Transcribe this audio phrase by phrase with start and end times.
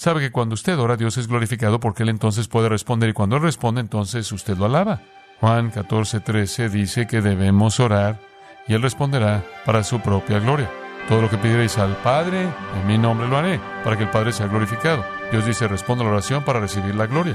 [0.00, 3.34] Sabe que cuando usted ora, Dios es glorificado porque Él entonces puede responder y cuando
[3.34, 5.00] Él responde, entonces usted lo alaba.
[5.40, 8.20] Juan 14, 13 dice que debemos orar
[8.68, 10.70] y Él responderá para su propia gloria.
[11.08, 14.32] Todo lo que pidierais al Padre, en mi nombre lo haré, para que el Padre
[14.32, 15.04] sea glorificado.
[15.32, 17.34] Dios dice, responda a la oración para recibir la gloria.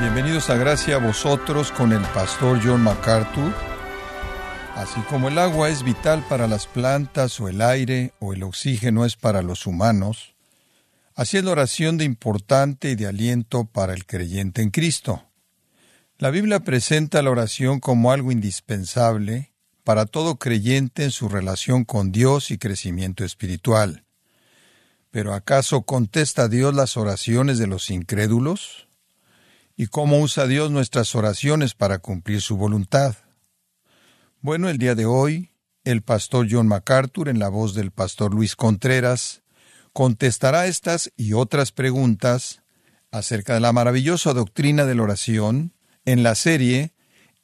[0.00, 3.69] Bienvenidos a Gracia a vosotros con el pastor John MacArthur.
[4.80, 9.04] Así como el agua es vital para las plantas o el aire o el oxígeno
[9.04, 10.34] es para los humanos,
[11.14, 15.28] así es la oración de importante y de aliento para el creyente en Cristo.
[16.16, 19.52] La Biblia presenta la oración como algo indispensable
[19.84, 24.06] para todo creyente en su relación con Dios y crecimiento espiritual.
[25.10, 28.88] Pero ¿acaso contesta Dios las oraciones de los incrédulos?
[29.76, 33.14] y cómo usa Dios nuestras oraciones para cumplir su voluntad.
[34.42, 35.50] Bueno, el día de hoy,
[35.84, 39.42] el pastor John MacArthur, en la voz del pastor Luis Contreras,
[39.92, 42.62] contestará estas y otras preguntas
[43.10, 45.74] acerca de la maravillosa doctrina de la oración
[46.06, 46.94] en la serie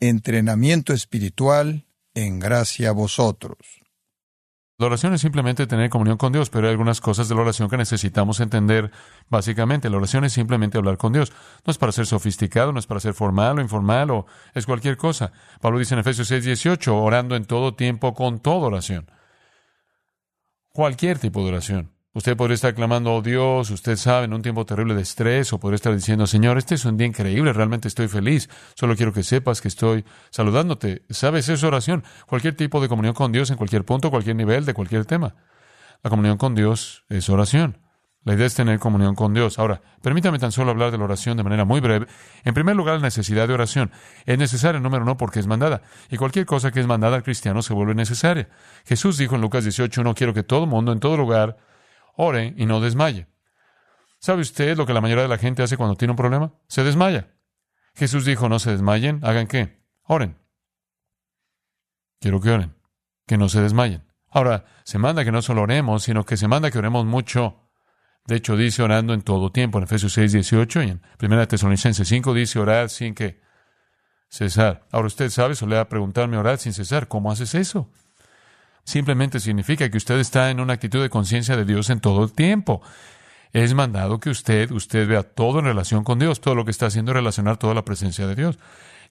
[0.00, 3.85] Entrenamiento Espiritual en Gracia a Vosotros.
[4.78, 7.70] La oración es simplemente tener comunión con Dios, pero hay algunas cosas de la oración
[7.70, 8.90] que necesitamos entender
[9.30, 9.88] básicamente.
[9.88, 11.32] La oración es simplemente hablar con Dios.
[11.64, 14.98] No es para ser sofisticado, no es para ser formal o informal o es cualquier
[14.98, 15.32] cosa.
[15.62, 19.10] Pablo dice en Efesios 6, 18, orando en todo tiempo con toda oración.
[20.68, 21.95] Cualquier tipo de oración.
[22.16, 25.60] Usted podría estar clamando, oh Dios, usted sabe, en un tiempo terrible de estrés, o
[25.60, 29.22] podría estar diciendo, Señor, este es un día increíble, realmente estoy feliz, solo quiero que
[29.22, 31.02] sepas que estoy saludándote.
[31.10, 31.50] ¿Sabes?
[31.50, 32.04] Es oración.
[32.26, 35.34] Cualquier tipo de comunión con Dios en cualquier punto, cualquier nivel, de cualquier tema.
[36.02, 37.82] La comunión con Dios es oración.
[38.24, 39.58] La idea es tener comunión con Dios.
[39.58, 42.06] Ahora, permítame tan solo hablar de la oración de manera muy breve.
[42.44, 43.90] En primer lugar, la necesidad de oración.
[44.24, 45.82] Es necesaria, número uno, porque es mandada.
[46.10, 48.48] Y cualquier cosa que es mandada al cristiano se vuelve necesaria.
[48.86, 51.58] Jesús dijo en Lucas 18, no quiero que todo mundo en todo lugar
[52.16, 53.28] ore y no desmaye.
[54.18, 56.54] ¿Sabe usted lo que la mayoría de la gente hace cuando tiene un problema?
[56.68, 57.34] Se desmaya.
[57.94, 59.82] Jesús dijo, no se desmayen, ¿hagan qué?
[60.02, 60.38] Oren.
[62.20, 62.74] Quiero que oren,
[63.26, 64.04] que no se desmayen.
[64.28, 67.70] Ahora, se manda que no solo oremos, sino que se manda que oremos mucho.
[68.26, 72.08] De hecho, dice orando en todo tiempo, en Efesios 6, 18 y en 1 Tesalonicenses
[72.08, 73.40] 5 dice orar sin que
[74.28, 74.86] cesar.
[74.90, 77.08] Ahora usted sabe, solía preguntarme orar sin cesar.
[77.08, 77.90] ¿Cómo haces eso?
[78.86, 82.32] Simplemente significa que usted está en una actitud de conciencia de Dios en todo el
[82.32, 82.80] tiempo.
[83.52, 86.86] Es mandado que usted, usted vea todo en relación con Dios, todo lo que está
[86.86, 88.58] haciendo es relacionar toda la presencia de Dios.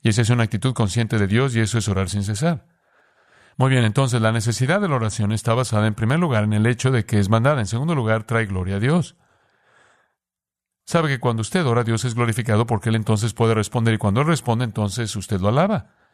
[0.02, 2.66] Y esa es una actitud consciente de Dios y eso es orar sin cesar.
[3.58, 6.66] Muy bien, entonces la necesidad de la oración está basada en primer lugar en el
[6.66, 9.16] hecho de que es mandada, en segundo lugar trae gloria a Dios.
[10.86, 14.22] Sabe que cuando usted ora, Dios es glorificado porque Él entonces puede responder y cuando
[14.22, 16.05] Él responde, entonces usted lo alaba.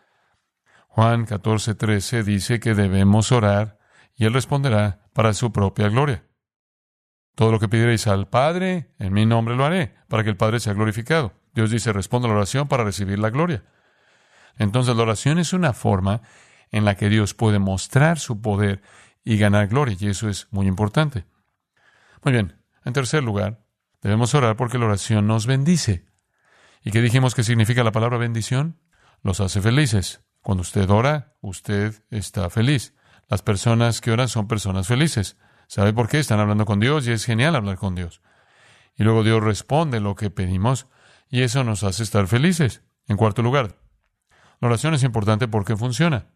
[0.94, 3.80] Juan 14, 13 dice que debemos orar
[4.14, 6.26] y Él responderá para su propia gloria.
[7.34, 10.60] Todo lo que pidierais al Padre, en mi nombre lo haré, para que el Padre
[10.60, 11.32] sea glorificado.
[11.54, 13.64] Dios dice, responde a la oración para recibir la gloria.
[14.58, 16.24] Entonces la oración es una forma
[16.72, 18.82] en la que Dios puede mostrar su poder
[19.24, 21.26] y ganar gloria, y eso es muy importante.
[22.22, 23.64] Muy bien, en tercer lugar,
[24.02, 26.06] debemos orar porque la oración nos bendice.
[26.84, 28.78] ¿Y qué dijimos que significa la palabra bendición?
[29.24, 30.22] Los hace felices.
[30.42, 32.94] Cuando usted ora, usted está feliz.
[33.28, 35.38] Las personas que oran son personas felices.
[35.68, 36.20] ¿Sabe por qué?
[36.20, 38.22] Están hablando con Dios y es genial hablar con Dios.
[38.96, 40.88] Y luego Dios responde lo que pedimos
[41.30, 42.84] y eso nos hace estar felices.
[43.08, 43.78] En cuarto lugar,
[44.60, 46.28] la oración es importante porque funciona.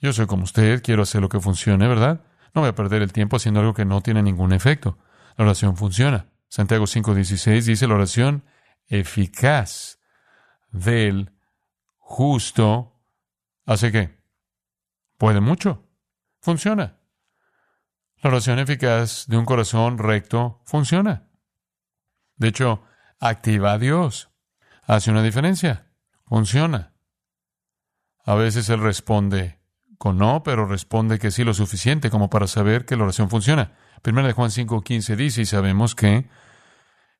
[0.00, 2.24] Yo soy como usted, quiero hacer lo que funcione, ¿verdad?
[2.54, 4.98] No voy a perder el tiempo haciendo algo que no tiene ningún efecto.
[5.36, 6.26] La oración funciona.
[6.48, 8.44] Santiago 5:16 dice la oración
[8.86, 9.98] eficaz
[10.70, 11.32] del
[11.98, 12.91] justo
[13.64, 14.18] ¿Hace qué?
[15.18, 15.88] Puede mucho.
[16.40, 16.98] Funciona.
[18.22, 21.28] La oración eficaz de un corazón recto funciona.
[22.36, 22.82] De hecho,
[23.20, 24.30] activa a Dios.
[24.86, 25.92] Hace una diferencia.
[26.24, 26.94] Funciona.
[28.24, 29.60] A veces Él responde
[29.98, 33.72] con no, pero responde que sí lo suficiente como para saber que la oración funciona.
[34.02, 36.28] Primero de Juan 5:15 dice, y sabemos que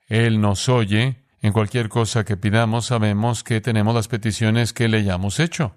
[0.09, 4.99] Él nos oye en cualquier cosa que pidamos, sabemos que tenemos las peticiones que le
[4.99, 5.77] hayamos hecho.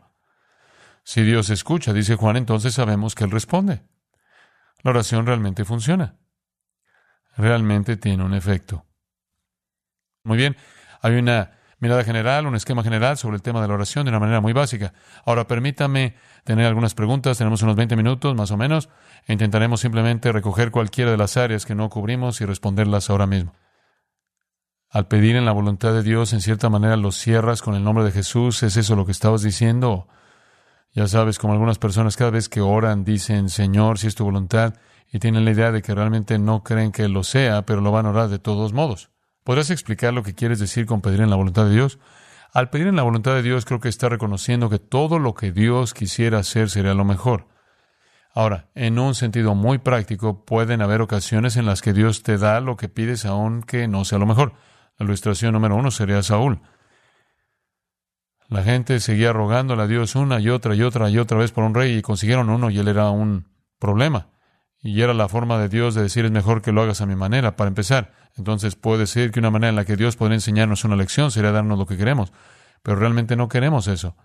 [1.05, 3.83] Si Dios escucha, dice Juan, entonces sabemos que Él responde.
[4.81, 6.17] La oración realmente funciona.
[7.37, 8.85] Realmente tiene un efecto.
[10.23, 10.57] Muy bien,
[11.03, 14.19] hay una mirada general, un esquema general sobre el tema de la oración de una
[14.19, 14.93] manera muy básica.
[15.27, 18.89] Ahora permítame tener algunas preguntas, tenemos unos 20 minutos más o menos,
[19.27, 23.53] e intentaremos simplemente recoger cualquiera de las áreas que no cubrimos y responderlas ahora mismo.
[24.89, 28.03] Al pedir en la voluntad de Dios, en cierta manera lo cierras con el nombre
[28.03, 30.07] de Jesús, ¿es eso lo que estabas diciendo?
[30.95, 34.75] Ya sabes, como algunas personas cada vez que oran dicen, Señor, si es tu voluntad,
[35.11, 38.05] y tienen la idea de que realmente no creen que lo sea, pero lo van
[38.05, 39.09] a orar de todos modos.
[39.43, 41.99] ¿Podrás explicar lo que quieres decir con pedir en la voluntad de Dios?
[42.53, 45.51] Al pedir en la voluntad de Dios creo que está reconociendo que todo lo que
[45.51, 47.49] Dios quisiera hacer sería lo mejor.
[48.33, 52.61] Ahora, en un sentido muy práctico, pueden haber ocasiones en las que Dios te da
[52.61, 54.53] lo que pides aunque no sea lo mejor.
[54.97, 56.61] La ilustración número uno sería Saúl.
[58.47, 61.63] La gente seguía rogándole a Dios una y otra y otra y otra vez por
[61.63, 63.47] un rey y consiguieron uno y él era un
[63.79, 64.27] problema.
[64.81, 67.15] Y era la forma de Dios de decir es mejor que lo hagas a mi
[67.15, 68.13] manera, para empezar.
[68.37, 71.51] Entonces puede ser que una manera en la que Dios podría enseñarnos una lección sería
[71.51, 72.31] darnos lo que queremos,
[72.83, 74.15] pero realmente no queremos eso.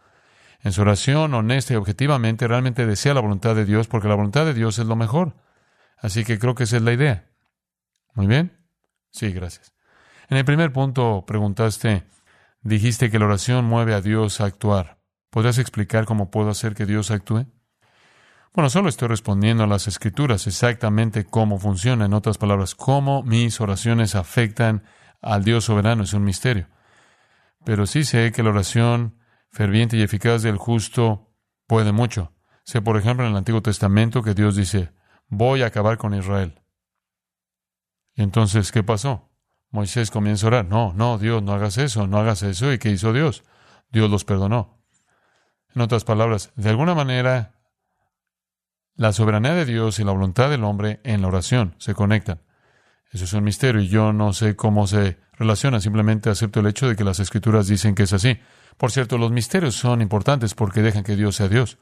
[0.63, 4.45] En su oración honesta y objetivamente realmente desea la voluntad de Dios porque la voluntad
[4.45, 5.35] de Dios es lo mejor.
[5.97, 7.31] Así que creo que esa es la idea.
[8.15, 8.59] Muy bien.
[9.11, 9.73] Sí, gracias.
[10.29, 12.05] En el primer punto preguntaste,
[12.63, 14.99] Dijiste que la oración mueve a Dios a actuar.
[15.31, 17.47] ¿Podrías explicar cómo puedo hacer que Dios actúe?
[18.53, 22.05] Bueno, solo estoy respondiendo a las escrituras exactamente cómo funciona.
[22.05, 24.83] En otras palabras, cómo mis oraciones afectan
[25.23, 26.69] al Dios soberano es un misterio.
[27.65, 29.19] Pero sí sé que la oración
[29.51, 31.33] ferviente y eficaz del justo
[31.67, 32.35] puede mucho.
[32.65, 34.93] Sé, por ejemplo, en el Antiguo Testamento que Dios dice,
[35.29, 36.61] voy a acabar con Israel.
[38.17, 39.30] Entonces, ¿qué pasó?
[39.71, 40.65] Moisés comienza a orar.
[40.67, 42.73] No, no, Dios, no hagas eso, no hagas eso.
[42.73, 43.45] ¿Y qué hizo Dios?
[43.91, 44.79] Dios los perdonó.
[45.75, 47.55] En otras palabras, de alguna manera,
[48.97, 52.43] la soberanía de Dios y la voluntad del hombre en la oración se conectan.
[53.13, 56.89] Eso es un misterio y yo no sé cómo se relaciona, simplemente acepto el hecho
[56.89, 58.39] de que las escrituras dicen que es así.
[58.77, 61.79] Por cierto, los misterios son importantes porque dejan que Dios sea Dios.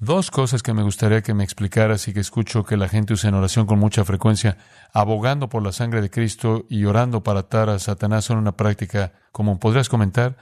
[0.00, 3.30] Dos cosas que me gustaría que me explicaras y que escucho que la gente usa
[3.30, 4.56] en oración con mucha frecuencia,
[4.92, 9.12] abogando por la sangre de Cristo y orando para atar a Satanás son una práctica
[9.32, 10.36] como ¿Podrías comentar?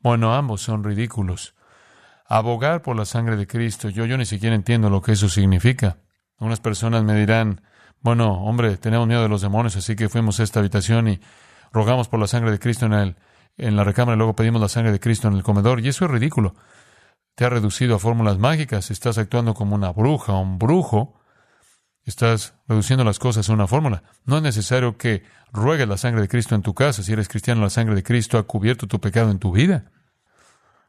[0.00, 1.54] Bueno, ambos son ridículos.
[2.26, 5.96] Abogar por la sangre de Cristo, yo, yo ni siquiera entiendo lo que eso significa.
[6.38, 7.62] Unas personas me dirán,
[8.02, 11.20] bueno, hombre, tenemos miedo de los demonios, así que fuimos a esta habitación y
[11.72, 13.16] rogamos por la sangre de Cristo en, el,
[13.56, 16.04] en la recámara y luego pedimos la sangre de Cristo en el comedor, y eso
[16.04, 16.54] es ridículo
[17.34, 21.20] te ha reducido a fórmulas mágicas, estás actuando como una bruja o un brujo,
[22.04, 24.02] estás reduciendo las cosas a una fórmula.
[24.24, 25.22] No es necesario que
[25.52, 27.02] ruegues la sangre de Cristo en tu casa.
[27.02, 29.90] Si eres cristiano, la sangre de Cristo ha cubierto tu pecado en tu vida.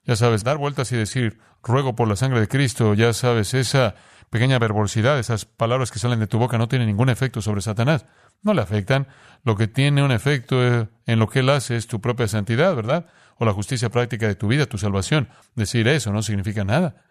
[0.04, 3.96] Ya sabes, dar vueltas y decir, ruego por la sangre de Cristo, ya sabes, esa
[4.30, 8.06] pequeña verbosidad, esas palabras que salen de tu boca no tienen ningún efecto sobre Satanás.
[8.42, 9.08] No le afectan.
[9.44, 12.76] Lo que tiene un efecto eh, en lo que él hace es tu propia santidad,
[12.76, 13.06] ¿verdad?
[13.42, 15.28] o la justicia práctica de tu vida, tu salvación.
[15.56, 17.04] Decir eso no significa nada.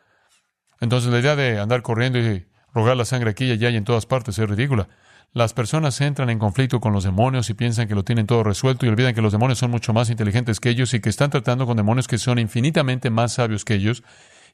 [0.81, 3.83] Entonces la idea de andar corriendo y rogar la sangre aquí y allá y en
[3.83, 4.87] todas partes es ridícula.
[5.33, 8.85] Las personas entran en conflicto con los demonios y piensan que lo tienen todo resuelto
[8.85, 11.67] y olvidan que los demonios son mucho más inteligentes que ellos y que están tratando
[11.67, 14.03] con demonios que son infinitamente más sabios que ellos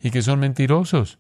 [0.01, 1.19] y que son mentirosos.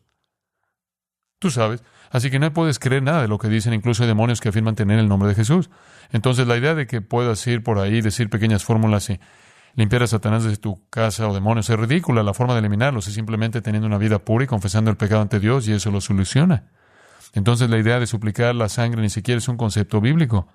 [1.38, 4.50] Tú sabes, así que no puedes creer nada de lo que dicen, incluso demonios que
[4.50, 5.70] afirman tener el nombre de Jesús.
[6.12, 9.18] Entonces la idea de que puedas ir por ahí, decir pequeñas fórmulas y
[9.74, 12.22] limpiar a Satanás desde tu casa o demonios es ridícula.
[12.22, 15.40] La forma de eliminarlos es simplemente teniendo una vida pura y confesando el pecado ante
[15.40, 16.64] Dios y eso lo soluciona.
[17.36, 20.48] Entonces la idea de suplicar la sangre ni siquiera es un concepto bíblico.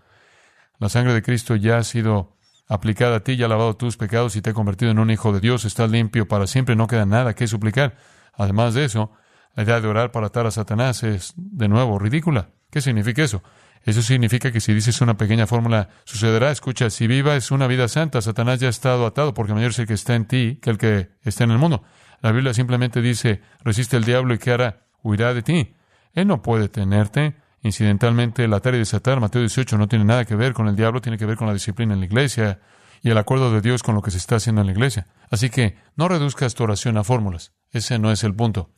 [0.79, 2.35] La sangre de Cristo ya ha sido
[2.67, 5.31] aplicada a ti, ya ha lavado tus pecados y te ha convertido en un hijo
[5.31, 5.63] de Dios.
[5.63, 7.97] Estás limpio para siempre, no queda nada que suplicar.
[8.33, 9.11] Además de eso,
[9.55, 12.49] la idea de orar para atar a Satanás es, de nuevo, ridícula.
[12.71, 13.43] ¿Qué significa eso?
[13.83, 16.49] Eso significa que si dices una pequeña fórmula, sucederá.
[16.49, 19.77] Escucha, si viva es una vida santa, Satanás ya ha estado atado, porque mayor es
[19.77, 21.83] el que está en ti que el que está en el mundo.
[22.21, 24.87] La Biblia simplemente dice, resiste el diablo y ¿qué hará?
[25.03, 25.75] Huirá de ti.
[26.13, 27.35] Él no puede tenerte.
[27.63, 31.01] Incidentalmente, el atar y desatar, Mateo 18, no tiene nada que ver con el diablo,
[31.01, 32.59] tiene que ver con la disciplina en la iglesia
[33.03, 35.07] y el acuerdo de Dios con lo que se está haciendo en la iglesia.
[35.29, 37.53] Así que no reduzcas tu oración a fórmulas.
[37.69, 38.71] Ese no es el punto.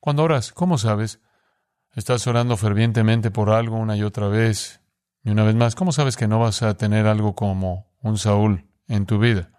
[0.00, 1.20] Cuando oras, ¿cómo sabes?
[1.94, 4.80] Estás orando fervientemente por algo una y otra vez.
[5.22, 8.66] Y una vez más, ¿cómo sabes que no vas a tener algo como un Saúl
[8.88, 9.53] en tu vida?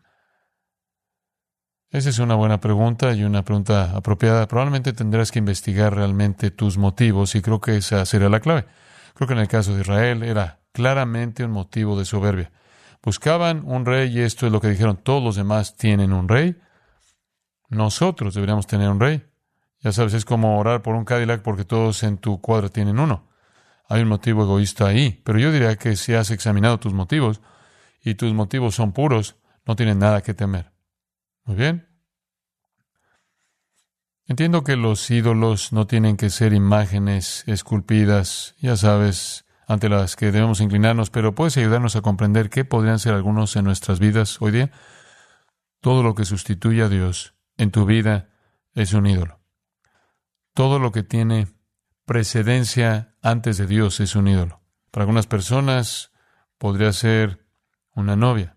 [1.91, 4.47] Esa es una buena pregunta y una pregunta apropiada.
[4.47, 8.65] Probablemente tendrás que investigar realmente tus motivos y creo que esa sería la clave.
[9.13, 12.51] Creo que en el caso de Israel era claramente un motivo de soberbia.
[13.01, 16.57] Buscaban un rey y esto es lo que dijeron, todos los demás tienen un rey.
[17.69, 19.23] Nosotros deberíamos tener un rey.
[19.79, 23.29] Ya sabes, es como orar por un Cadillac porque todos en tu cuadra tienen uno.
[23.87, 27.41] Hay un motivo egoísta ahí, pero yo diría que si has examinado tus motivos
[28.03, 30.74] y tus motivos son puros, no tienen nada que temer.
[31.45, 31.87] Muy bien.
[34.27, 40.31] Entiendo que los ídolos no tienen que ser imágenes esculpidas, ya sabes, ante las que
[40.31, 44.51] debemos inclinarnos, pero puedes ayudarnos a comprender qué podrían ser algunos en nuestras vidas hoy
[44.51, 44.71] día.
[45.79, 48.29] Todo lo que sustituye a Dios en tu vida
[48.73, 49.39] es un ídolo.
[50.55, 51.47] todo lo que tiene
[52.05, 54.61] precedencia antes de Dios es un ídolo.
[54.89, 56.11] Para algunas personas
[56.57, 57.45] podría ser
[57.93, 58.54] una novia.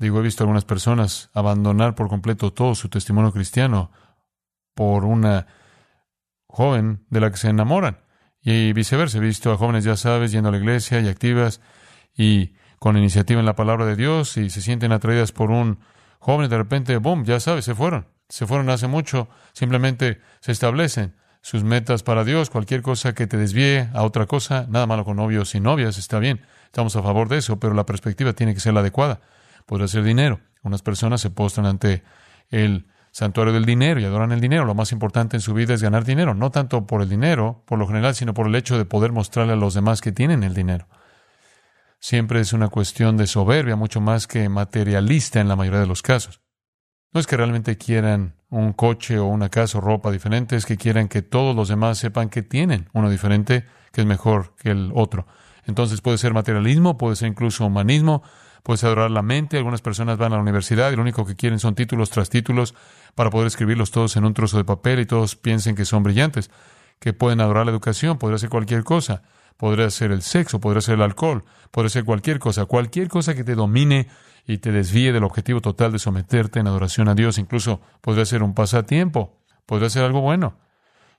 [0.00, 3.92] Digo, he visto algunas personas abandonar por completo todo su testimonio cristiano
[4.74, 5.46] por una
[6.46, 7.98] joven de la que se enamoran.
[8.40, 11.60] Y viceversa, he visto a jóvenes, ya sabes, yendo a la iglesia y activas
[12.16, 15.80] y con iniciativa en la palabra de Dios y se sienten atraídas por un
[16.18, 18.06] joven y de repente, boom, ya sabes, se fueron.
[18.30, 23.36] Se fueron hace mucho, simplemente se establecen sus metas para Dios, cualquier cosa que te
[23.36, 27.28] desvíe a otra cosa, nada malo con novios y novias, está bien, estamos a favor
[27.28, 29.20] de eso, pero la perspectiva tiene que ser la adecuada.
[29.70, 30.40] Podría ser dinero.
[30.64, 32.02] Unas personas se postran ante
[32.48, 34.64] el santuario del dinero y adoran el dinero.
[34.64, 37.78] Lo más importante en su vida es ganar dinero, no tanto por el dinero, por
[37.78, 40.54] lo general, sino por el hecho de poder mostrarle a los demás que tienen el
[40.54, 40.88] dinero.
[42.00, 46.02] Siempre es una cuestión de soberbia, mucho más que materialista en la mayoría de los
[46.02, 46.40] casos.
[47.12, 50.78] No es que realmente quieran un coche o una casa o ropa diferente, es que
[50.78, 54.90] quieran que todos los demás sepan que tienen uno diferente, que es mejor que el
[54.96, 55.28] otro.
[55.64, 58.24] Entonces puede ser materialismo, puede ser incluso humanismo,
[58.62, 59.56] puede adorar la mente.
[59.56, 62.74] Algunas personas van a la universidad y lo único que quieren son títulos tras títulos
[63.14, 66.50] para poder escribirlos todos en un trozo de papel y todos piensen que son brillantes,
[66.98, 69.22] que pueden adorar la educación, podría ser cualquier cosa,
[69.56, 73.44] podría ser el sexo, podría ser el alcohol, podría ser cualquier cosa, cualquier cosa que
[73.44, 74.08] te domine
[74.46, 77.38] y te desvíe del objetivo total de someterte en adoración a Dios.
[77.38, 80.56] Incluso podría ser un pasatiempo, podría ser algo bueno.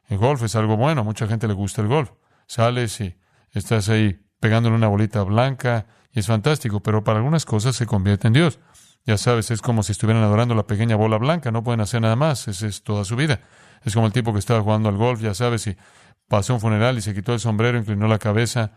[0.07, 2.11] El golf es algo bueno, mucha gente le gusta el golf.
[2.47, 3.15] Sales y
[3.53, 8.27] estás ahí pegándole una bolita blanca y es fantástico, pero para algunas cosas se convierte
[8.27, 8.59] en Dios.
[9.05, 12.15] Ya sabes, es como si estuvieran adorando la pequeña bola blanca, no pueden hacer nada
[12.15, 13.41] más, esa es toda su vida.
[13.83, 15.77] Es como el tipo que estaba jugando al golf, ya sabes, y
[16.27, 18.73] pasó un funeral y se quitó el sombrero, inclinó la cabeza.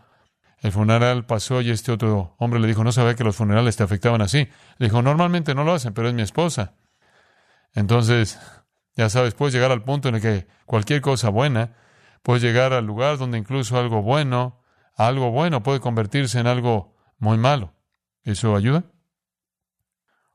[0.59, 3.83] El funeral pasó y este otro hombre le dijo, no sabía que los funerales te
[3.83, 4.49] afectaban así.
[4.77, 6.73] Le dijo, normalmente no lo hacen, pero es mi esposa.
[7.73, 8.39] Entonces,
[8.95, 11.73] ya sabes, puedes llegar al punto en el que cualquier cosa buena,
[12.23, 14.61] puedes llegar al lugar donde incluso algo bueno,
[14.95, 17.73] algo bueno puede convertirse en algo muy malo.
[18.23, 18.83] ¿Eso ayuda?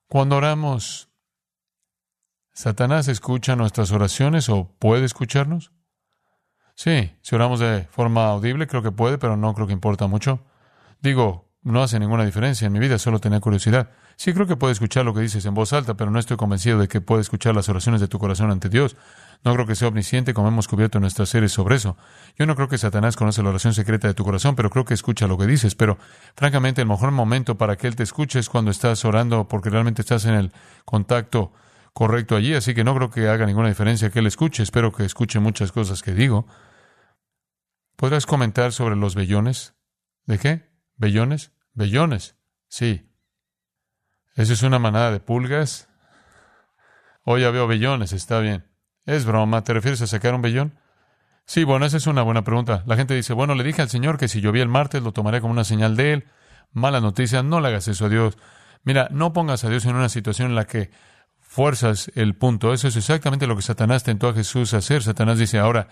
[0.07, 1.11] Cuando oramos,
[2.53, 5.73] ¿Satanás escucha nuestras oraciones o puede escucharnos?
[6.75, 10.45] Sí, si oramos de forma audible, creo que puede, pero no creo que importa mucho.
[11.01, 13.91] Digo, no hace ninguna diferencia en mi vida, solo tenía curiosidad.
[14.17, 16.79] Sí creo que puede escuchar lo que dices en voz alta, pero no estoy convencido
[16.79, 18.97] de que puede escuchar las oraciones de tu corazón ante Dios.
[19.45, 21.97] No creo que sea omnisciente como hemos cubierto en nuestras series sobre eso.
[22.37, 24.95] Yo no creo que Satanás conoce la oración secreta de tu corazón, pero creo que
[24.95, 25.75] escucha lo que dices.
[25.75, 25.99] Pero,
[26.35, 30.03] francamente, el mejor momento para que Él te escuche es cuando estás orando porque realmente
[30.03, 30.53] estás en el
[30.85, 31.53] contacto
[31.95, 32.55] correcto allí.
[32.55, 34.63] Así que no creo que haga ninguna diferencia que Él escuche.
[34.63, 36.47] Espero que escuche muchas cosas que digo.
[37.97, 39.75] ¿Podrás comentar sobre los vellones?
[40.27, 40.70] ¿De qué?
[41.01, 41.51] ¿Vellones?
[41.73, 42.37] Vellones.
[42.69, 43.11] Sí.
[44.37, 45.89] ¿Eso es una manada de pulgas?
[47.25, 48.67] Hoy ya veo vellones, está bien.
[49.07, 50.79] Es broma, ¿te refieres a sacar un vellón?
[51.47, 52.85] Sí, bueno, esa es una buena pregunta.
[52.87, 55.41] La gente dice, bueno, le dije al Señor que si llovía el martes lo tomaré
[55.41, 56.25] como una señal de Él.
[56.71, 58.37] Mala noticia, no le hagas eso a Dios.
[58.85, 60.91] Mira, no pongas a Dios en una situación en la que
[61.41, 62.75] fuerzas el punto.
[62.75, 65.03] Eso es exactamente lo que Satanás tentó a Jesús hacer.
[65.03, 65.89] Satanás dice, ahora,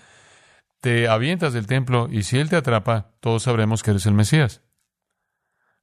[0.82, 4.60] te avientas del templo y si Él te atrapa, todos sabremos que eres el Mesías.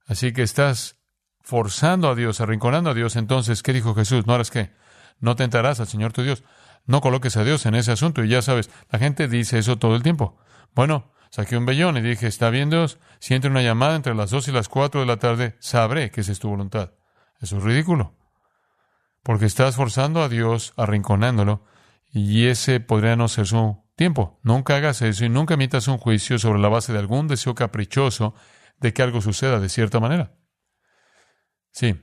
[0.06, 0.96] Así que estás
[1.40, 3.16] forzando a Dios, arrinconando a Dios.
[3.16, 4.26] Entonces, ¿qué dijo Jesús?
[4.26, 4.72] No harás qué.
[5.20, 6.44] No tentarás al Señor tu Dios.
[6.86, 8.22] No coloques a Dios en ese asunto.
[8.22, 10.38] Y ya sabes, la gente dice eso todo el tiempo.
[10.74, 14.30] Bueno, saqué un vellón y dije, está bien Dios, si entra una llamada entre las
[14.30, 16.92] dos y las cuatro de la tarde, sabré que esa es tu voluntad.
[17.40, 18.14] Eso es ridículo.
[19.22, 21.64] Porque estás forzando a Dios, arrinconándolo,
[22.12, 24.38] y ese podría no ser su tiempo.
[24.42, 28.34] Nunca hagas eso y nunca emitas un juicio sobre la base de algún deseo caprichoso
[28.78, 30.34] de que algo suceda de cierta manera.
[31.70, 31.94] Sí,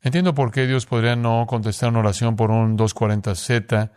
[0.00, 3.92] entiendo por qué Dios podría no contestar una oración por un 240Z,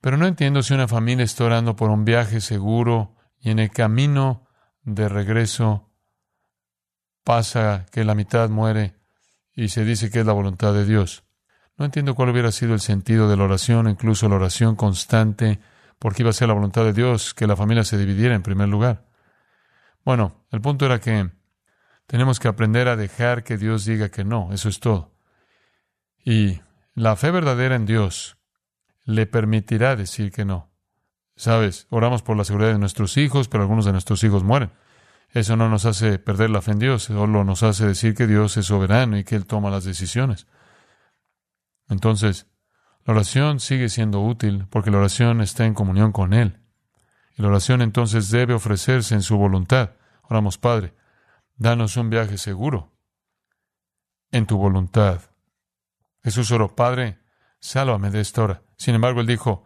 [0.00, 3.70] pero no entiendo si una familia está orando por un viaje seguro y en el
[3.70, 4.48] camino
[4.82, 5.92] de regreso
[7.24, 8.94] pasa que la mitad muere
[9.54, 11.24] y se dice que es la voluntad de Dios.
[11.76, 15.60] No entiendo cuál hubiera sido el sentido de la oración, incluso la oración constante,
[15.98, 18.68] porque iba a ser la voluntad de Dios que la familia se dividiera en primer
[18.68, 19.07] lugar.
[20.08, 21.32] Bueno, el punto era que
[22.06, 25.12] tenemos que aprender a dejar que Dios diga que no, eso es todo.
[26.24, 26.62] Y
[26.94, 28.38] la fe verdadera en Dios
[29.04, 30.70] le permitirá decir que no.
[31.36, 34.70] Sabes, oramos por la seguridad de nuestros hijos, pero algunos de nuestros hijos mueren.
[35.28, 38.56] Eso no nos hace perder la fe en Dios, solo nos hace decir que Dios
[38.56, 40.46] es soberano y que Él toma las decisiones.
[41.90, 42.46] Entonces,
[43.04, 46.62] la oración sigue siendo útil porque la oración está en comunión con Él.
[47.36, 49.97] Y la oración entonces debe ofrecerse en su voluntad.
[50.28, 50.94] Oramos, Padre,
[51.56, 52.92] danos un viaje seguro
[54.30, 55.22] en tu voluntad.
[56.22, 57.18] Jesús oró, Padre,
[57.60, 58.62] sálvame de esta hora.
[58.76, 59.64] Sin embargo, él dijo,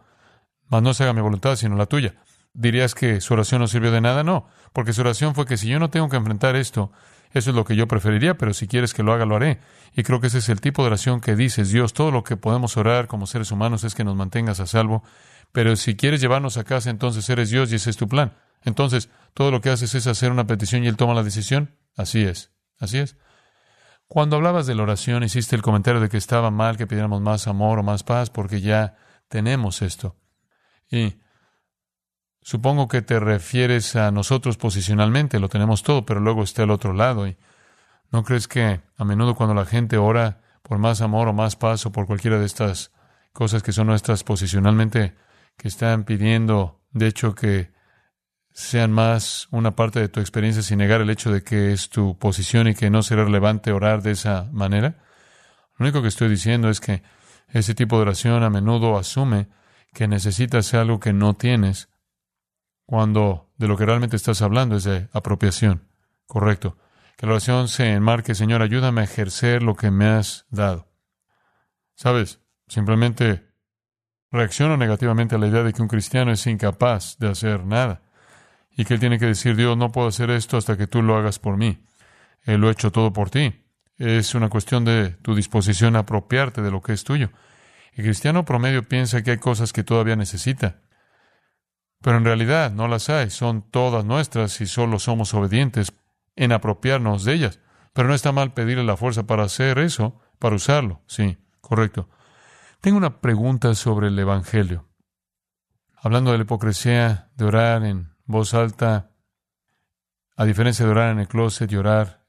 [0.69, 2.15] mas no se haga mi voluntad, sino la tuya.
[2.53, 4.23] ¿Dirías que su oración no sirvió de nada?
[4.23, 6.91] No, porque su oración fue que si yo no tengo que enfrentar esto,
[7.31, 9.59] eso es lo que yo preferiría, pero si quieres que lo haga, lo haré.
[9.95, 12.37] Y creo que ese es el tipo de oración que dices, Dios, todo lo que
[12.37, 15.03] podemos orar como seres humanos es que nos mantengas a salvo,
[15.51, 18.33] pero si quieres llevarnos a casa, entonces eres Dios y ese es tu plan.
[18.65, 21.77] Entonces, todo lo que haces es hacer una petición y Él toma la decisión.
[21.95, 23.17] Así es, así es.
[24.07, 27.47] Cuando hablabas de la oración, hiciste el comentario de que estaba mal que pidiéramos más
[27.47, 28.95] amor o más paz porque ya
[29.27, 30.15] tenemos esto.
[30.89, 31.15] Y
[32.43, 36.91] Supongo que te refieres a nosotros posicionalmente, lo tenemos todo, pero luego está el otro
[36.91, 37.25] lado.
[37.25, 37.37] ¿Y
[38.11, 41.85] no crees que a menudo cuando la gente ora por más amor o más paz
[41.85, 42.91] o por cualquiera de estas
[43.31, 45.15] cosas que son nuestras posicionalmente,
[45.57, 47.71] que están pidiendo, de hecho, que
[48.53, 52.17] sean más una parte de tu experiencia sin negar el hecho de que es tu
[52.17, 55.03] posición y que no será relevante orar de esa manera?
[55.77, 57.01] Lo único que estoy diciendo es que
[57.49, 59.49] ese tipo de oración a menudo asume
[59.91, 61.89] que necesitas algo que no tienes
[62.85, 65.87] cuando de lo que realmente estás hablando es de apropiación.
[66.27, 66.77] Correcto.
[67.17, 70.91] Que la oración se enmarque, Señor, ayúdame a ejercer lo que me has dado.
[71.95, 72.39] ¿Sabes?
[72.67, 73.47] Simplemente
[74.31, 78.02] reacciono negativamente a la idea de que un cristiano es incapaz de hacer nada
[78.75, 81.15] y que él tiene que decir, Dios, no puedo hacer esto hasta que tú lo
[81.15, 81.85] hagas por mí.
[82.43, 83.63] Él lo ha hecho todo por ti.
[83.97, 87.29] Es una cuestión de tu disposición a apropiarte de lo que es tuyo.
[87.93, 90.81] El cristiano promedio piensa que hay cosas que todavía necesita.
[92.01, 95.93] Pero en realidad no las hay, son todas nuestras y solo somos obedientes
[96.35, 97.59] en apropiarnos de ellas.
[97.93, 101.01] Pero no está mal pedirle la fuerza para hacer eso, para usarlo.
[101.07, 102.09] Sí, correcto.
[102.81, 104.89] Tengo una pregunta sobre el Evangelio.
[105.95, 109.11] Hablando de la hipocresía, de orar en voz alta,
[110.35, 112.25] a diferencia de orar en el closet y orar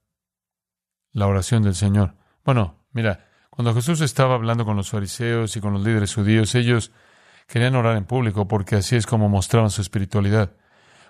[1.13, 2.15] la oración del Señor.
[2.45, 6.93] Bueno, mira, cuando Jesús estaba hablando con los fariseos y con los líderes judíos, ellos
[7.47, 10.53] Querían orar en público porque así es como mostraban su espiritualidad.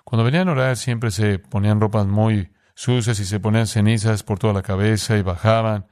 [0.05, 4.39] Cuando venían a orar siempre se ponían ropas muy sucias y se ponían cenizas por
[4.39, 5.87] toda la cabeza y bajaban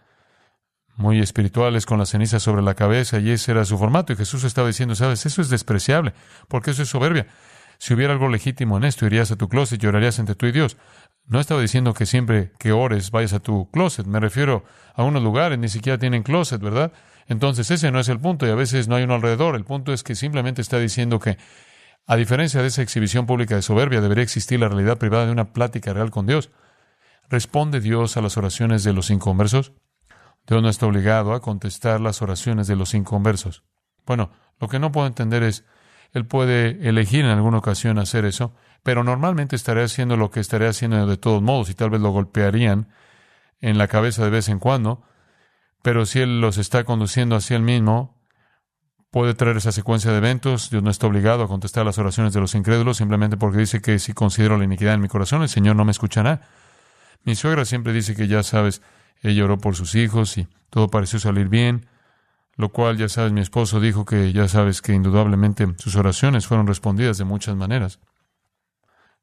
[0.97, 4.13] muy espirituales con las cenizas sobre la cabeza y ese era su formato.
[4.13, 6.13] Y Jesús estaba diciendo, sabes, eso es despreciable
[6.49, 7.27] porque eso es soberbia.
[7.83, 10.53] Si hubiera algo legítimo en esto, irías a tu closet y orarías entre tú y
[10.53, 10.77] Dios.
[11.27, 14.07] No estaba diciendo que siempre que ores vayas a tu closet.
[14.07, 14.63] Me refiero
[14.95, 16.93] a unos lugares, ni siquiera tienen closet, ¿verdad?
[17.27, 19.57] Entonces ese no es el punto y a veces no hay uno alrededor.
[19.57, 21.39] El punto es que simplemente está diciendo que,
[22.07, 25.53] a diferencia de esa exhibición pública de soberbia, debería existir la realidad privada de una
[25.53, 26.53] plática real con Dios.
[27.31, 29.73] ¿Responde Dios a las oraciones de los inconversos?
[30.47, 33.65] Dios no está obligado a contestar las oraciones de los inconversos.
[34.07, 35.65] Bueno, lo que no puedo entender es,
[36.13, 40.69] Él puede elegir en alguna ocasión hacer eso, pero normalmente estaría haciendo lo que estaría
[40.69, 42.89] haciendo de todos modos y tal vez lo golpearían
[43.61, 45.03] en la cabeza de vez en cuando,
[45.83, 48.23] pero si Él los está conduciendo hacia Él mismo,
[49.11, 50.71] puede traer esa secuencia de eventos.
[50.71, 53.99] Dios no está obligado a contestar las oraciones de los incrédulos simplemente porque dice que
[53.99, 56.49] si considero la iniquidad en mi corazón, el Señor no me escuchará.
[57.25, 58.83] Mi suegra siempre dice que ya sabes,
[59.23, 61.87] ella oró por sus hijos y todo pareció salir bien,
[62.57, 66.67] lo cual ya sabes, mi esposo dijo que ya sabes que indudablemente sus oraciones fueron
[66.67, 67.99] respondidas de muchas maneras.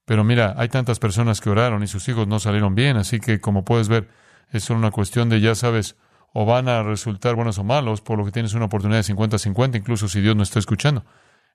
[0.05, 3.39] Pero mira, hay tantas personas que oraron y sus hijos no salieron bien, así que
[3.39, 4.09] como puedes ver,
[4.51, 5.95] es solo una cuestión de ya sabes,
[6.33, 9.77] o van a resultar buenos o malos, por lo que tienes una oportunidad de 50-50,
[9.77, 11.05] incluso si Dios no está escuchando.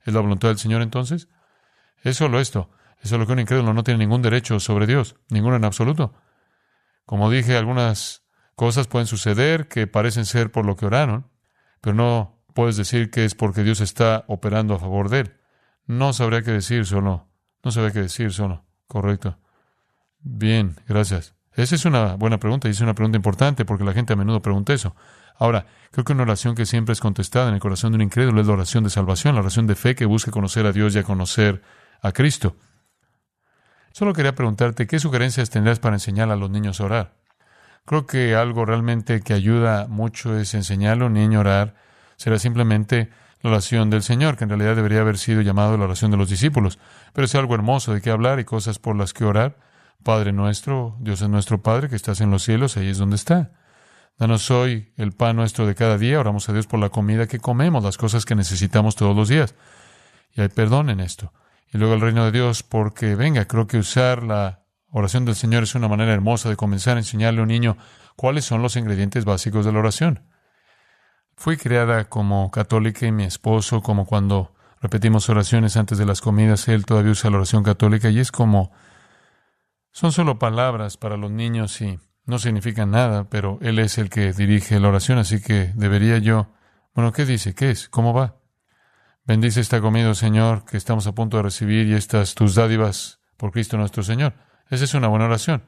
[0.05, 1.29] ¿Es la voluntad del Señor entonces?
[2.03, 2.71] Es solo esto.
[3.03, 6.15] Es solo que un incrédulo no tiene ningún derecho sobre Dios, ninguno en absoluto.
[7.07, 8.23] Como dije, algunas
[8.55, 11.29] cosas pueden suceder que parecen ser por lo que oraron,
[11.85, 15.35] pero no puedes decir que es porque Dios está operando a favor de él.
[15.85, 17.29] No sabría qué decir solo.
[17.63, 18.65] No sabría qué decir solo.
[18.89, 19.39] Correcto.
[20.19, 21.35] Bien, gracias.
[21.53, 24.41] Esa es una buena pregunta y es una pregunta importante porque la gente a menudo
[24.41, 24.97] pregunta eso.
[25.37, 28.41] Ahora, creo que una oración que siempre es contestada en el corazón de un incrédulo
[28.41, 31.01] es la oración de salvación, la oración de fe que busca conocer a Dios y
[31.01, 31.61] a conocer
[32.01, 32.57] a Cristo.
[33.93, 37.24] Solo quería preguntarte, ¿qué sugerencias tendrás para enseñar a los niños a orar?
[37.87, 41.75] Creo que algo realmente que ayuda mucho es enseñarle a un niño a orar.
[42.17, 43.11] Será simplemente
[43.43, 46.31] la oración del Señor, que en realidad debería haber sido llamado la oración de los
[46.31, 46.79] discípulos.
[47.13, 49.59] Pero es algo hermoso de qué hablar y cosas por las que orar.
[50.03, 53.53] Padre nuestro, Dios es nuestro Padre que estás en los cielos, ahí es donde está.
[54.19, 56.21] Danos hoy el pan nuestro de cada día.
[56.21, 59.55] Oramos a Dios por la comida que comemos, las cosas que necesitamos todos los días.
[60.33, 61.33] Y hay perdón en esto.
[61.73, 64.64] Y luego el reino de Dios, porque venga, creo que usar la
[64.99, 67.77] oración del Señor es una manera hermosa de comenzar a enseñarle a un niño
[68.17, 70.25] cuáles son los ingredientes básicos de la oración.
[71.37, 76.69] Fui criada como católica y mi esposo, como cuando repetimos oraciones antes de las comidas,
[76.69, 78.73] él todavía usa la oración católica y es como
[79.91, 84.33] son solo palabras para los niños y no significan nada, pero Él es el que
[84.33, 86.53] dirige la oración, así que debería yo...
[86.95, 87.55] Bueno, ¿qué dice?
[87.55, 87.89] ¿Qué es?
[87.89, 88.37] ¿Cómo va?
[89.25, 93.53] Bendice esta comida, Señor, que estamos a punto de recibir y estas tus dádivas por
[93.53, 94.35] Cristo nuestro Señor.
[94.71, 95.63] Esa es una buena oración.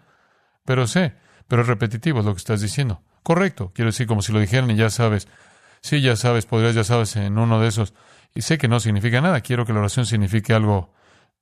[0.64, 1.14] Pero sé,
[1.48, 3.02] pero es repetitivo lo que estás diciendo.
[3.22, 5.28] Correcto, quiero decir como si lo dijeran y ya sabes.
[5.80, 7.94] Sí, ya sabes, podrías, ya sabes, en uno de esos.
[8.35, 10.92] Y sé que no significa nada, quiero que la oración signifique algo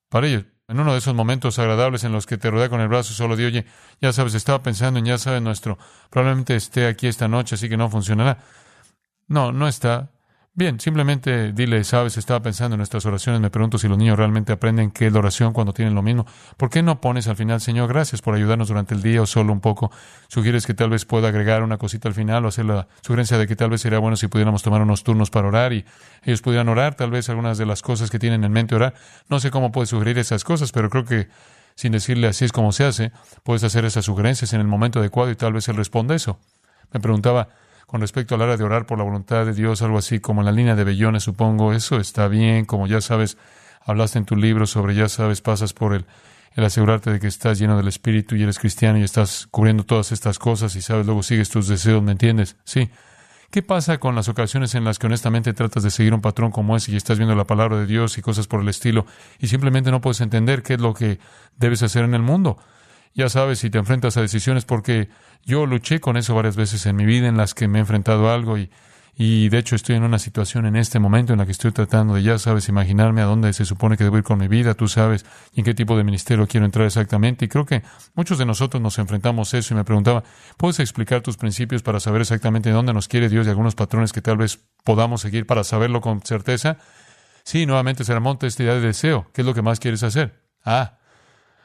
[0.09, 0.45] para ellos.
[0.67, 3.37] En uno de esos momentos agradables en los que te rodea con el brazo, solo
[3.37, 3.67] di, oye,
[4.01, 7.77] ya sabes, estaba pensando en, ya sabes, nuestro, probablemente esté aquí esta noche, así que
[7.77, 8.39] no funcionará.
[9.27, 10.11] No, no está.
[10.57, 14.53] Bien, simplemente dile, sabes, estaba pensando en nuestras oraciones, me pregunto si los niños realmente
[14.53, 16.27] aprenden qué es la oración cuando tienen lo mismo.
[16.57, 19.53] ¿Por qué no pones al final, Señor, gracias por ayudarnos durante el día o solo
[19.53, 19.91] un poco?
[20.29, 23.49] Sugieres que tal vez pueda agregar una cosita al final o hacer la sugerencia de
[23.49, 25.85] que tal vez sería bueno si pudiéramos tomar unos turnos para orar y
[26.23, 28.95] ellos pudieran orar, tal vez algunas de las cosas que tienen en mente orar.
[29.29, 31.27] No sé cómo puedes sugerir esas cosas, pero creo que
[31.75, 33.11] sin decirle así es como se hace,
[33.43, 36.39] puedes hacer esas sugerencias en el momento adecuado y tal vez él responda eso.
[36.93, 37.49] Me preguntaba,
[37.87, 40.41] con respecto a la hora de orar por la voluntad de Dios, algo así como
[40.41, 43.37] en la línea de Bellones, supongo, eso está bien, como ya sabes,
[43.85, 46.07] hablaste en tu libro sobre, ya sabes, pasas por el,
[46.55, 50.13] el asegurarte de que estás lleno del Espíritu y eres cristiano y estás cubriendo todas
[50.13, 52.57] estas cosas y sabes, luego sigues tus deseos, ¿me entiendes?
[52.65, 52.91] Sí.
[53.51, 56.77] ¿Qué pasa con las ocasiones en las que honestamente tratas de seguir un patrón como
[56.77, 59.07] ese y estás viendo la palabra de Dios y cosas por el estilo
[59.39, 61.21] y simplemente no puedes entender qué es lo que
[61.57, 62.59] debes hacer en el mundo?
[63.15, 65.09] Ya sabes, si te enfrentas a decisiones, porque
[65.45, 68.29] yo luché con eso varias veces en mi vida en las que me he enfrentado
[68.29, 68.71] a algo y,
[69.17, 72.15] y de hecho estoy en una situación en este momento en la que estoy tratando
[72.15, 74.89] de, ya sabes, imaginarme a dónde se supone que debo ir con mi vida, tú
[74.89, 77.45] sabes, y en qué tipo de ministerio quiero entrar exactamente.
[77.45, 77.83] Y creo que
[78.15, 80.25] muchos de nosotros nos enfrentamos a eso y me preguntaba,
[80.57, 84.23] ¿puedes explicar tus principios para saber exactamente dónde nos quiere Dios y algunos patrones que
[84.23, 86.79] tal vez podamos seguir para saberlo con certeza?
[87.45, 89.31] Sí, nuevamente será monte esta idea de deseo.
[89.33, 90.43] ¿Qué es lo que más quieres hacer?
[90.65, 90.99] Ah,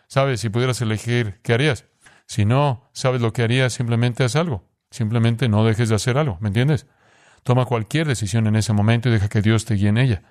[0.09, 1.85] Sabes, si pudieras elegir, ¿qué harías?
[2.25, 4.67] Si no sabes lo que harías, simplemente haz algo.
[4.89, 6.87] Simplemente no dejes de hacer algo, ¿me entiendes?
[7.43, 10.23] Toma cualquier decisión en ese momento y deja que Dios te guíe en ella.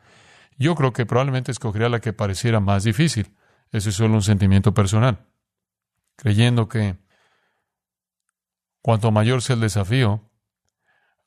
[0.58, 3.36] Yo creo que probablemente escogería la que pareciera más difícil.
[3.70, 5.26] Ese es solo un sentimiento personal.
[6.16, 6.96] Creyendo que
[8.82, 10.28] cuanto mayor sea el desafío,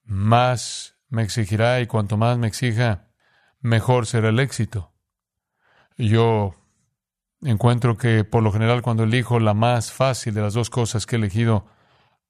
[0.03, 3.07] más me exigirá y cuanto más me exija,
[3.61, 4.93] mejor será el éxito.
[5.97, 6.60] Yo
[7.43, 11.15] encuentro que por lo general cuando elijo la más fácil de las dos cosas que
[11.15, 11.65] he elegido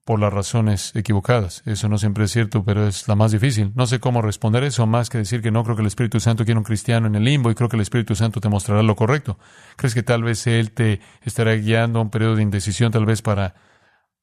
[0.05, 1.61] por las razones equivocadas.
[1.65, 3.71] Eso no siempre es cierto, pero es la más difícil.
[3.75, 6.43] No sé cómo responder eso, más que decir que no creo que el Espíritu Santo
[6.43, 8.95] quiera un cristiano en el limbo y creo que el Espíritu Santo te mostrará lo
[8.95, 9.37] correcto.
[9.75, 13.21] ¿Crees que tal vez Él te estará guiando a un periodo de indecisión, tal vez
[13.21, 13.53] para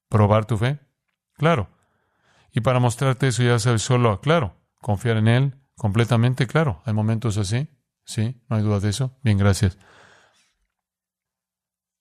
[0.09, 0.81] probar tu fe?
[1.35, 1.68] Claro.
[2.53, 6.83] Y para mostrarte eso ya sabes solo, claro, confiar en Él completamente, claro.
[6.87, 7.68] Hay momentos así,
[8.05, 9.16] sí, no hay duda de eso.
[9.22, 9.79] Bien, gracias.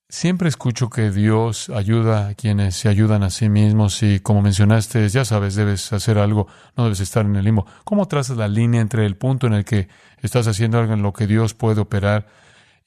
[0.10, 5.10] Siempre escucho que Dios ayuda a quienes se ayudan a sí mismos y como mencionaste,
[5.10, 7.66] ya sabes, debes hacer algo, no debes estar en el limbo.
[7.84, 9.90] ¿Cómo trazas la línea entre el punto en el que
[10.22, 12.28] estás haciendo algo en lo que Dios puede operar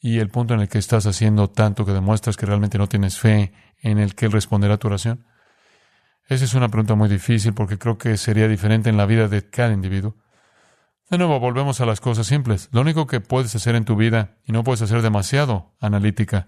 [0.00, 3.18] y el punto en el que estás haciendo tanto que demuestras que realmente no tienes
[3.18, 3.52] fe
[3.82, 5.26] en el que Él responderá a tu oración?
[6.26, 9.50] Esa es una pregunta muy difícil porque creo que sería diferente en la vida de
[9.50, 10.16] cada individuo.
[11.10, 12.70] De nuevo, volvemos a las cosas simples.
[12.72, 16.46] Lo único que puedes hacer en tu vida, y no puedes hacer demasiado analítica,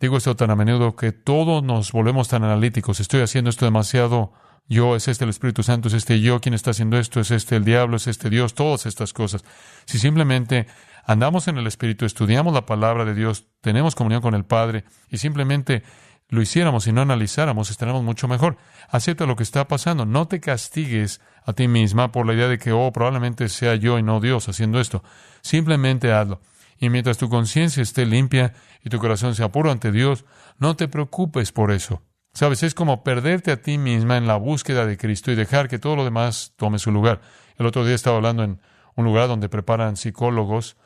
[0.00, 3.00] Digo esto tan a menudo que todos nos volvemos tan analíticos.
[3.00, 4.32] Estoy haciendo esto demasiado.
[4.68, 7.56] Yo, es este el Espíritu Santo, es este yo quien está haciendo esto, es este
[7.56, 9.42] el diablo, es este Dios, todas estas cosas.
[9.86, 10.66] Si simplemente
[11.06, 15.16] andamos en el Espíritu, estudiamos la palabra de Dios, tenemos comunión con el Padre y
[15.16, 15.84] simplemente
[16.28, 18.58] lo hiciéramos y no analizáramos, estaremos mucho mejor.
[18.90, 20.04] Acepta lo que está pasando.
[20.04, 23.98] No te castigues a ti misma por la idea de que, oh, probablemente sea yo
[23.98, 25.02] y no Dios haciendo esto.
[25.40, 26.40] Simplemente hazlo.
[26.78, 30.24] Y mientras tu conciencia esté limpia y tu corazón sea puro ante Dios,
[30.58, 32.02] no te preocupes por eso.
[32.32, 35.78] Sabes, es como perderte a ti misma en la búsqueda de Cristo y dejar que
[35.78, 37.20] todo lo demás tome su lugar.
[37.56, 38.60] El otro día estaba hablando en
[38.94, 40.76] un lugar donde preparan psicólogos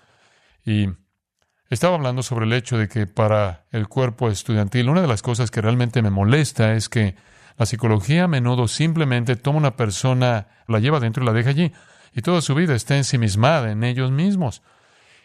[0.64, 0.88] y
[1.68, 5.50] estaba hablando sobre el hecho de que para el cuerpo estudiantil una de las cosas
[5.50, 7.16] que realmente me molesta es que
[7.58, 11.72] la psicología a menudo simplemente toma una persona, la lleva dentro y la deja allí,
[12.14, 14.62] y toda su vida está ensimismada en ellos mismos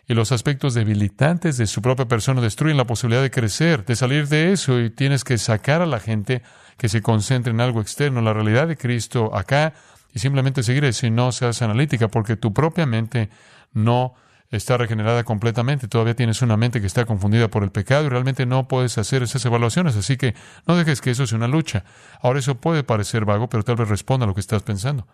[0.07, 4.27] y los aspectos debilitantes de su propia persona destruyen la posibilidad de crecer, de salir
[4.29, 6.41] de eso y tienes que sacar a la gente
[6.77, 9.73] que se concentre en algo externo, la realidad de Cristo acá
[10.13, 13.29] y simplemente seguir eso y no seas analítica porque tu propia mente
[13.73, 14.15] no
[14.49, 18.45] está regenerada completamente, todavía tienes una mente que está confundida por el pecado y realmente
[18.45, 21.83] no puedes hacer esas evaluaciones, así que no dejes que eso sea una lucha.
[22.21, 25.05] Ahora eso puede parecer vago, pero tal vez responda a lo que estás pensando.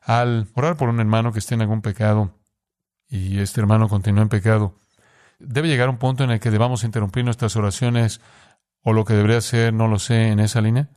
[0.00, 2.37] Al orar por un hermano que esté en algún pecado,
[3.08, 4.74] y este hermano continúa en pecado,
[5.38, 8.20] debe llegar un punto en el que debamos interrumpir nuestras oraciones
[8.82, 10.88] o lo que debería ser, no lo sé, en esa línea.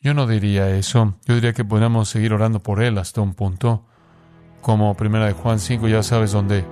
[0.00, 1.18] Yo no diría eso.
[1.26, 3.86] Yo diría que podríamos seguir orando por él hasta un punto.
[4.62, 6.66] como Primera de Juan 5, ya sabes dónde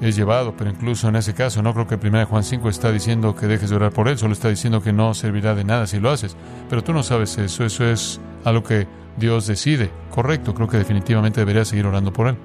[0.00, 2.90] es llevado, pero incluso en ese caso no creo que Primera de Juan 5 está
[2.90, 5.86] diciendo que dejes de orar por él, solo está diciendo que no servirá de nada
[5.86, 6.36] si lo haces.
[6.68, 9.90] Pero tú no sabes eso, eso es algo que Dios decide.
[10.10, 12.38] Correcto, creo que definitivamente deberías seguir orando por él.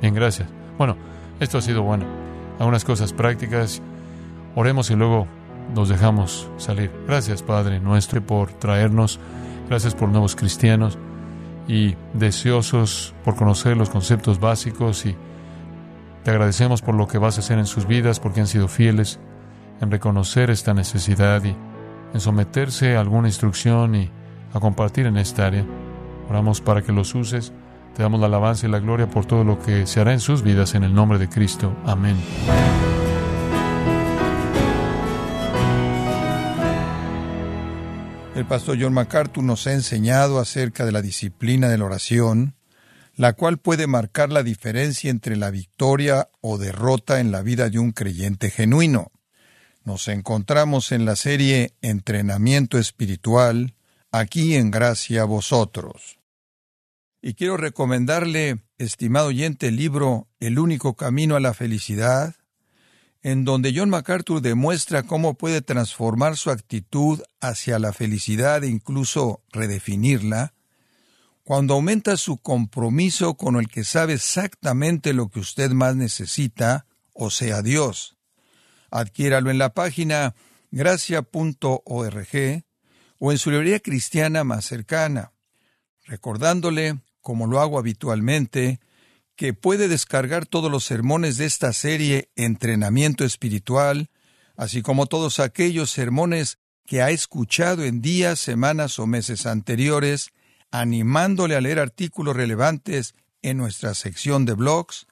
[0.00, 0.48] Bien, gracias.
[0.78, 0.96] Bueno,
[1.40, 2.04] esto ha sido bueno.
[2.58, 3.82] Algunas cosas prácticas.
[4.54, 5.26] Oremos y luego
[5.74, 6.90] nos dejamos salir.
[7.06, 9.18] Gracias, Padre nuestro, por traernos.
[9.68, 10.98] Gracias por nuevos cristianos
[11.66, 15.16] y deseosos por conocer los conceptos básicos y
[16.22, 19.20] te agradecemos por lo que vas a hacer en sus vidas, porque han sido fieles
[19.80, 21.54] en reconocer esta necesidad y
[22.14, 24.10] en someterse a alguna instrucción y
[24.54, 25.66] a compartir en esta área.
[26.30, 27.52] Oramos para que los uses.
[27.96, 30.42] Te damos la alabanza y la gloria por todo lo que se hará en sus
[30.42, 31.76] vidas en el nombre de Cristo.
[31.86, 32.16] Amén.
[38.34, 42.56] El pastor John MacArthur nos ha enseñado acerca de la disciplina de la oración,
[43.14, 47.78] la cual puede marcar la diferencia entre la victoria o derrota en la vida de
[47.78, 49.12] un creyente genuino.
[49.84, 53.76] Nos encontramos en la serie Entrenamiento Espiritual,
[54.10, 56.18] aquí en Gracia a Vosotros.
[57.26, 62.34] Y quiero recomendarle, estimado oyente, el libro El único camino a la felicidad,
[63.22, 69.42] en donde John MacArthur demuestra cómo puede transformar su actitud hacia la felicidad e incluso
[69.52, 70.52] redefinirla,
[71.44, 76.84] cuando aumenta su compromiso con el que sabe exactamente lo que usted más necesita,
[77.14, 78.18] o sea Dios.
[78.90, 80.34] Adquiéralo en la página
[80.72, 82.64] gracia.org
[83.16, 85.32] o en su librería cristiana más cercana,
[86.04, 88.80] recordándole, como lo hago habitualmente,
[89.34, 94.10] que puede descargar todos los sermones de esta serie Entrenamiento Espiritual,
[94.56, 100.32] así como todos aquellos sermones que ha escuchado en días, semanas o meses anteriores,
[100.70, 105.06] animándole a leer artículos relevantes en nuestra sección de blogs,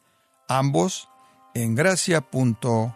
[0.49, 1.09] ambos
[1.55, 2.93] en gracia.org.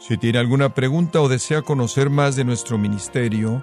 [0.00, 3.62] Si tiene alguna pregunta o desea conocer más de nuestro ministerio,